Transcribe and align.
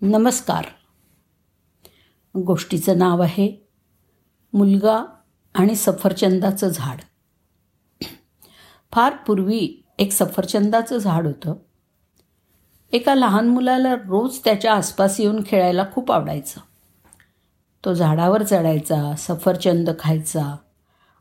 नमस्कार. 0.00 0.64
गोष्टीचं 2.36 2.98
नाव 2.98 3.22
आहे 3.22 3.68
मुलगा 4.52 5.04
आणि 5.54 5.74
सफरचंदाचं 5.74 6.68
झाड. 6.68 6.98
फार 8.92 9.16
पूर्वी 9.16 9.84
एक 9.98 10.12
सफरचंदाचं 10.12 10.98
झाड 10.98 11.26
होतं. 11.26 11.54
एका 12.92 13.14
लहान 13.14 13.48
मुलाला 13.48 13.94
रोज 13.94 14.38
त्याच्या 14.44 14.74
आसपास 14.74 15.20
येऊन 15.20 15.42
खेळायला 15.46 15.84
खूप 15.94 16.12
आवडायचं. 16.12 16.60
तो 17.84 17.94
झाडावर 17.94 18.42
चढायचा 18.42 19.14
सफरचंद 19.18 19.90
खायचा 19.98 20.56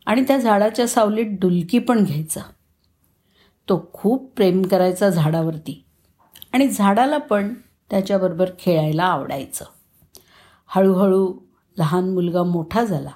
आणि 0.05 0.23
त्या 0.27 0.37
झाडाच्या 0.37 0.87
सावलीत 0.87 1.37
डुलकी 1.41 1.79
पण 1.79 2.03
घ्यायचा. 2.03 2.41
तो 3.69 3.89
खूप 3.93 4.33
प्रेम 4.35 4.61
करायचा 4.61 5.09
झाडावरती 5.09 5.85
आणि 6.53 6.67
झाडाला 6.67 7.17
पण 7.17 7.53
त्याच्याबरोबर 7.89 8.49
खेळायला 8.59 9.03
आवडायचं. 9.03 9.65
हळूहळू 10.67 11.39
लहान 11.77 12.13
मुलगा 12.13 12.43
मोठा 12.43 12.83
झाला 12.83 13.11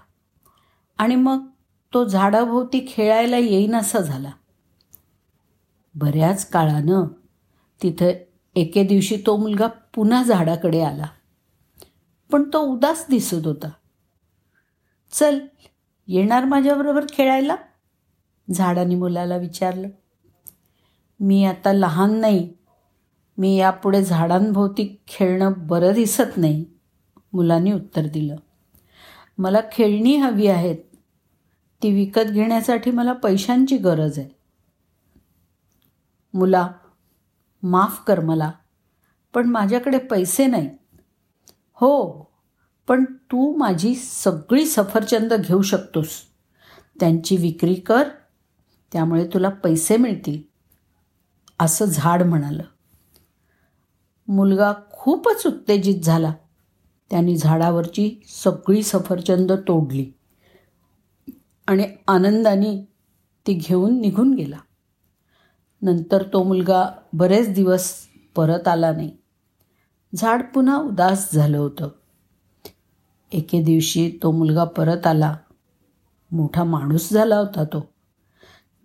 आणि 0.97 1.15
मग 1.15 1.47
तो 1.93 2.05
झाडाभोवती 2.05 2.85
खेळायला 2.87 3.37
येईनासा 3.37 3.99
झाला. 3.99 4.31
बऱ्याच 5.95 6.49
काळानं 6.49 7.05
तिथं 7.83 8.11
एके 8.55 8.83
दिवशी 8.83 9.17
तो 9.25 9.37
मुलगा 9.37 9.67
पुन्हा 9.67 10.23
झाडाकडे 10.23 10.81
आला. 10.81 11.05
पण 12.31 12.49
तो 12.53 12.59
उदास 12.59 13.05
दिसत 13.09 13.47
होता. 13.47 13.69
चल 15.11 15.39
येणार 16.07 16.45
माझ्याबरोबर 16.45 17.05
खेळायला? 17.13 17.55
झाडाने 18.53 18.95
मुलाला 18.95 19.37
विचारलं. 19.37 19.89
मी 21.19 21.45
आता 21.45 21.73
लहान 21.73 22.13
नाही 22.13 22.53
मी 23.39 23.55
यापुढे 23.55 24.03
झाडांभोवती 24.03 25.01
खेळणं 25.07 25.53
बरं 25.57 25.93
दिसत 25.93 26.37
नाही. 26.37 26.65
मुलांनी 27.33 27.71
उत्तर 27.71 28.05
दिलं. 28.05 28.35
मला 29.37 29.59
खेळणी 29.71 30.15
हवी 30.15 30.47
आहेत. 30.47 30.75
ती 31.83 31.93
विकत 31.93 32.31
घेण्यासाठी 32.31 32.91
मला 32.91 33.13
पैशांची 33.13 33.77
गरज 33.77 34.19
आहे. 34.19 34.29
मुला 36.33 36.71
माफ 37.63 38.03
कर 38.07 38.19
मला 38.19 38.51
पण 39.33 39.49
माझ्याकडे 39.49 39.97
पैसे 39.97 40.45
नाहीत 40.45 40.69
हो 41.73 42.23
पण 42.87 43.05
तू 43.05 43.57
माझी 43.57 43.95
सगळी 43.95 44.65
सफरचंद 44.65 45.33
घेऊ 45.33 45.61
शकतोस. 45.61 46.09
त्यांची 46.99 47.37
विक्री 47.37 47.75
कर 47.75 48.09
त्यामुळे 48.91 49.27
तुला 49.27 49.49
पैसे 49.49 49.97
मिळतील. 49.97 50.41
असं 51.59 51.85
झाड 51.85 52.23
म्हणालं. 52.23 52.63
मुलगा 54.29 54.73
खूपच 54.91 55.47
उत्तेजित 55.47 56.01
झाला. 56.01 56.33
त्यांनी 57.09 57.37
झाडावरची 57.37 58.21
सगळी 58.43 58.83
सफरचंद 58.83 59.51
तोडली 59.51 60.11
आणि 61.67 61.87
आनंदाने 62.07 62.87
ती 63.47 63.53
घेऊन 63.53 64.01
निघून 64.01 64.33
गेला. 64.33 64.57
नंतर 65.81 66.23
तो 66.33 66.43
मुलगा 66.43 66.89
बरेच 67.13 67.53
दिवस 67.53 67.93
परत 68.35 68.67
आला 68.67 68.91
नाही. 68.91 69.11
झाड 70.15 70.41
पुन्हा 70.53 70.77
उदास 70.77 71.33
झालं 71.33 71.57
होतं. 71.57 71.89
एके 73.31 73.61
दिवशी 73.61 74.19
तो 74.23 74.31
मुलगा 74.31 74.63
परत 74.63 75.07
आला. 75.07 75.37
मोठा 76.31 76.63
माणूस 76.63 77.13
झाला 77.13 77.37
होता 77.37 77.63
तो. 77.63 77.89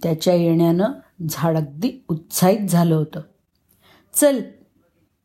त्याच्या 0.02 0.34
येण्यानं 0.34 0.88
झाड 1.28 1.56
अगदी 1.56 2.04
उत्साहित 2.08 2.68
झालं 2.68 2.94
होतं. 2.94 3.20
चल 4.14 4.42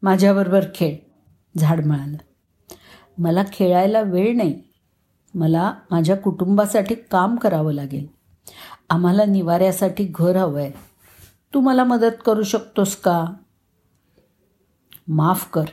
माझ्याबरोबर 0.02 0.66
खेळ. 0.76 0.96
झाड 1.58 1.86
म्हणालं 1.86 2.18
मला 3.18 3.44
खेळायला 3.54 4.02
वेळ 4.02 4.36
नाही. 4.38 4.62
मला 5.34 5.74
माझ्या 5.92 6.18
कुटुंबासाठी 6.18 6.96
काम 6.96 7.36
करावं 7.36 7.74
लागेल. 7.74 8.08
आम्हाला 8.90 9.26
निवाऱ्यासाठी 9.26 10.08
घर 10.16 10.36
हवं 10.36 10.60
आहे 10.60 10.72
तू 11.54 11.60
मला 11.60 11.84
मदत 11.84 12.22
करू 12.26 12.44
शकतोस 12.44 12.96
का? 12.96 13.26
माफ 15.08 15.50
कर. 15.52 15.66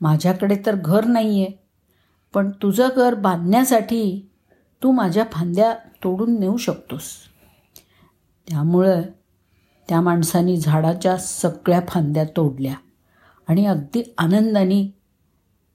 माझ्याकडे 0.00 0.56
तर 0.66 0.74
घर 0.74 1.04
नाही 1.04 1.42
आहे 1.42 1.64
पण 2.34 2.50
तुझं 2.50 2.88
घर 2.96 3.14
बांधण्यासाठी 3.14 4.30
तू 4.82 4.92
माझ्या 4.92 5.24
फांद्या 5.32 5.74
तोडून 6.04 6.40
नेऊ 6.40 6.56
शकतोस. 6.56 7.10
त्यामुळं 8.48 9.02
त्या 9.88 10.00
माणसानी 10.00 10.56
झाडाच्या 10.56 11.16
सगळ्या 11.16 11.80
फांद्या 11.88 12.24
तोडल्या. 12.24 12.74
आणि 13.48 13.66
अगदी 13.66 14.14
आनंदाने 14.18 14.98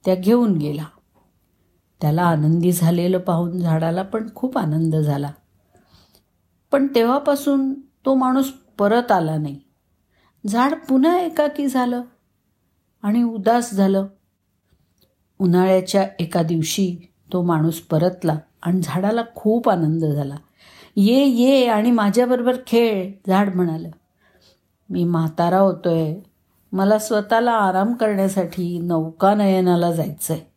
त्या 0.04 0.14
घेऊन 0.14 0.56
गेला. 0.56 0.84
त्याला 2.00 2.22
आनंदी 2.22 2.72
झालेलं 2.72 3.18
पाहून 3.18 3.58
झाडाला 3.58 4.02
पण 4.02 4.28
खूप 4.34 4.58
आनंद 4.58 4.96
झाला. 4.96 5.30
पण 6.72 6.86
तेव्हापासून 6.94 7.74
तो 7.74 8.14
माणूस 8.14 8.50
परत 8.78 9.12
आला 9.12 9.38
नाही. 9.38 9.60
झाड 10.46 10.74
पुन्हा 10.88 11.18
एकाकी 11.18 11.66
झालं 11.66 12.02
आणि 13.02 13.22
उदास 13.22 13.74
झालं. 13.74 14.06
उन्हाळ्याच्या 15.38 16.06
एका 16.20 16.42
दिवशी 16.42 16.96
तो 17.32 17.42
माणूस 17.42 17.80
परतला 17.80 18.38
आणि 18.62 18.80
झाडाला 18.82 19.22
खूप 19.34 19.68
आनंद 19.68 20.04
झाला. 20.04 20.36
ये 20.96 21.24
ये 21.24 21.66
आणि 21.66 21.90
माझ्याबरोबर 21.90 22.56
खेळ 22.66 23.12
झाड 23.26 23.54
म्हणालं. 23.54 23.90
मी 24.90 25.04
म्हातारा 25.04 25.58
होतोय. 25.58 26.14
मला 26.72 26.98
स्वतःला 26.98 27.52
आराम 27.52 27.94
करण्यासाठी 27.94 28.78
नौकानयनाला 28.78 29.92
जायचं 29.92 30.34
आहे 30.34 30.50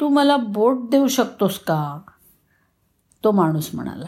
तू 0.00 0.08
मला 0.08 0.36
बोट 0.36 0.90
देऊ 0.90 1.08
शकतोस 1.08 1.58
का? 1.58 2.00
तो 3.24 3.32
माणूस 3.32 3.70
म्हणाला. 3.74 4.06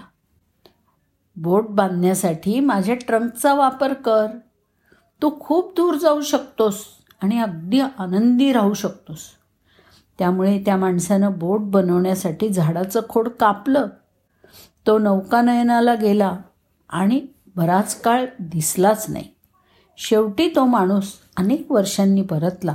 बोट 1.37 1.69
बांधण्यासाठी 1.69 2.61
माझ्या 2.61 2.95
ट्रंकचा 2.95 3.55
वापर 3.55 3.93
कर. 3.93 4.27
तू 5.23 5.41
खूप 5.41 5.73
दूर 5.77 5.95
जाऊ 5.95 6.21
शकतोस 6.21 6.85
आणि 7.23 7.41
अगदी 7.41 7.81
आनंदी 7.81 8.53
राहू 8.53 8.75
शकतोस. 8.75 9.19
त्यामुळे 10.19 10.63
त्या 10.67 10.77
माणसानं 10.77 11.39
बोट 11.39 11.61
बनवण्यासाठी 11.61 12.49
झाडाचं 12.49 13.01
खोड 13.09 13.29
कापलं. 13.29 13.87
तो 14.87 14.99
नौकानयनाला 14.99 15.95
गेला 15.95 16.37
आणि 16.89 17.27
बराच 17.57 18.01
काळ 18.01 18.25
दिसलाच 18.39 19.07
नाही. 19.09 19.36
शेवटी 19.99 20.49
तो 20.49 20.67
माणूस 20.67 21.13
अनेक 21.37 21.73
वर्षांनी 21.73 22.23
परतला. 22.23 22.75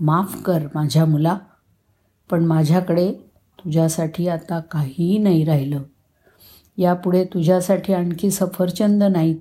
माफ 0.00 0.42
कर 0.42 0.58
माझ्या 0.74 1.04
मुला 1.04 1.38
पण 2.30 2.44
माझ्याकडे 2.44 3.12
तुझ्यासाठी 3.58 4.28
आता 4.28 4.60
काहीही 4.60 5.18
नाही 5.18 5.44
राहिलं. 5.44 5.82
यापुढे 6.76 7.24
तुझ्यासाठी 7.24 7.92
आणखी 7.92 8.30
सफरचंद 8.30 9.04
नाहीत 9.04 9.36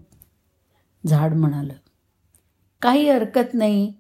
झाड 1.08 1.34
म्हणालं. 1.34 1.74
काही 2.82 3.10
हरकत 3.10 3.54
नाही. 3.54 3.94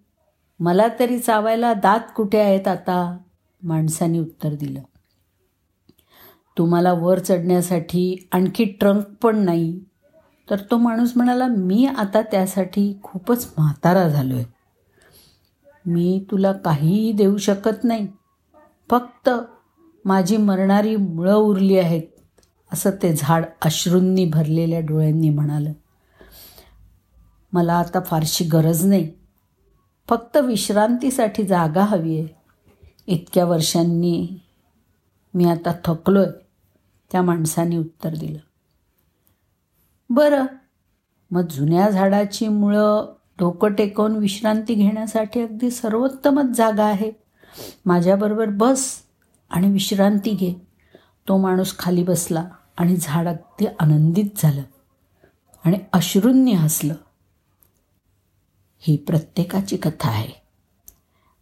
मला 0.59 0.87
तरी 0.99 1.19
चावायला 1.19 1.73
दात 1.73 1.99
कुठे 2.15 2.39
आहेत 2.39 2.67
आता? 2.67 3.17
माणसाने 3.63 4.19
उत्तर 4.19 4.53
दिलं. 4.53 4.81
तुम्हाला 6.57 6.93
वर 6.93 7.19
चढण्यासाठी 7.19 8.27
आणखी 8.31 8.65
ट्रंक 8.65 9.03
पण 9.21 9.37
नाही. 9.37 9.79
तर 10.49 10.59
तो 10.71 10.77
माणूस 10.77 11.13
म्हणाला 11.15 11.47
मी 11.47 11.85
आता 11.85 12.21
त्यासाठी 12.21 12.99
खूपच 13.03 13.53
म्हातारा 13.57 14.07
झालो 14.07 14.35
आहे 14.35 14.45
मी 15.85 16.25
तुला 16.31 16.53
काहीही 16.53 17.11
देऊ 17.11 17.37
शकत 17.37 17.83
नाही. 17.83 18.07
फक्त 18.89 19.29
माझी 20.05 20.37
मरणारी 20.37 20.95
मुळं 20.95 21.35
उरली 21.35 21.77
आहेत. 21.79 22.01
असं 22.73 22.89
ते 22.89 23.13
झाड 23.13 23.45
अश्रूंनी 23.65 24.25
भरलेल्या 24.25 24.79
डोळ्यांनी 24.79 25.29
म्हणालं. 25.29 25.71
मला 27.53 27.73
आता 27.73 27.99
फारशी 27.99 28.45
गरज 28.45 28.85
नाही. 28.85 29.11
फक्त 30.09 30.37
विश्रांतीसाठी 30.37 31.43
जागा 31.43 31.83
हवी 31.83 32.19
आहे. 32.19 32.27
इतक्या 33.07 33.45
वर्षांनी 33.45 34.39
मी 35.33 35.45
आता 35.45 35.71
थकलो 35.85 36.21
आहे 36.21 36.31
त्या 37.11 37.21
माणसाने 37.21 37.77
उत्तर 37.77 38.09
दिलं. 38.09 38.39
बरं. 40.09 40.45
मग 41.31 41.47
जुन्या 41.47 41.89
झाडाची 41.89 42.47
मुळं 42.47 43.13
डोकं 43.39 43.73
टेकवून 43.73 44.15
विश्रांती 44.15 44.73
घेण्यासाठी 44.73 45.41
अगदी 45.41 45.71
सर्वोत्तमच 45.71 46.57
जागा 46.57 46.85
आहे. 46.85 47.11
माझ्याबरोबर 47.85 48.45
बस 48.49 48.95
आणि 49.49 49.71
विश्रांती 49.71 50.31
घे. 50.31 50.67
तो 51.27 51.37
माणूस 51.37 51.77
खाली 51.79 52.03
बसला 52.03 52.45
आणि 52.77 52.95
झाड 52.95 53.27
अगदी 53.27 53.65
आनंदित 53.79 54.25
झालं 54.37 54.61
आणि 55.65 55.79
अश्रूंनी 55.93 56.51
हसलं. 56.51 56.93
ही 58.79 58.97
प्रत्येकाची 58.97 59.77
कथा 59.77 60.09
आहे. 60.09 60.41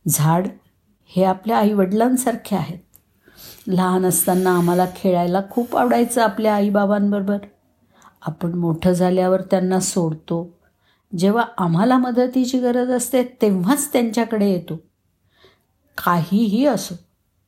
झाड 0.08 0.48
हे 1.06 1.24
आपल्या 1.24 1.58
आईवडिलांसारखे 1.58 2.56
आहेत. 2.56 2.80
लहान 3.68 4.06
असताना 4.06 4.58
आम्हाला 4.58 4.86
खेळायला 4.96 5.42
खूप 5.52 5.78
आवडायचं 5.78 6.22
आपल्या 6.22 6.56
आईबाबांबरोबर. 6.56 7.38
आपण 8.26 8.54
मोठं 8.54 8.92
झाल्यावर 8.92 9.42
त्यांना 9.42 9.80
सोडतो. 9.80 10.54
जेव्हा 11.18 11.46
आम्हाला 11.58 11.98
मदतीची 11.98 12.60
गरज 12.60 12.92
असते 12.92 13.24
तेव्हाच 13.42 13.94
त्यांच्याकडे 13.94 14.50
येतो. 14.52 14.80
काहीही 15.98 16.66
असो 16.66 16.96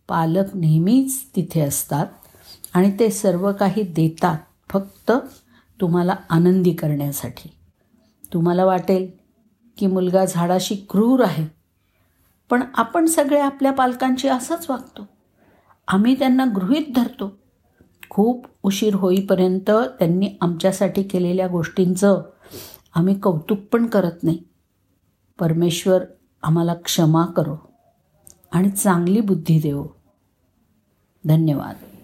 पालक 0.07 0.56
नेहमीच 0.56 1.21
तिथे 1.35 1.62
असतात 1.62 2.07
आणि 2.74 2.91
ते 3.00 3.09
सर्व 3.09 3.51
काही 3.53 3.81
देतात 3.83 4.38
फक्त 4.69 5.12
तुम्हाला 5.81 6.15
आनंदी 6.29 6.71
करण्यासाठी. 6.71 7.50
तुम्हाला 8.33 8.65
वाटेल 8.65 9.12
की 9.77 9.88
मुलगा 9.88 10.25
झाडाशी 10.25 10.75
क्रूर 10.89 11.23
आहे 11.23 11.47
पण 12.50 12.63
आपण 12.73 13.06
सगळे 13.06 13.39
आपल्या 13.39 13.71
पालकांशी 13.71 14.27
असंच 14.27 14.65
वागतो. 14.69 15.07
आम्ही 15.88 16.19
त्यांना 16.19 16.45
गृहीत 16.56 16.85
धरतो. 16.95 17.38
खूप 18.09 18.45
उशीर 18.63 18.95
होईपर्यंत 18.95 19.69
त्यांनी 19.69 20.30
आमच्यासाठी 20.42 21.04
केलेल्या 21.04 21.48
गोष्टींचं 21.48 22.21
आम्ही 22.95 23.19
कौतुक 23.19 23.59
पण 23.59 23.86
करत 23.86 24.24
नाही. 24.24 24.44
परमेश्वर 25.39 26.04
आम्हाला 26.44 26.74
क्षमा 26.74 27.25
करो 27.25 27.56
आणि 28.51 28.69
चांगली 28.69 29.21
बुद्धी 29.21 29.59
देवो. 29.59 29.88
धन्यवाद. 31.25 31.96